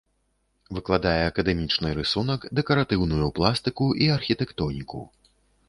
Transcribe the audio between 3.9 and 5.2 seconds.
і архітэктоніку.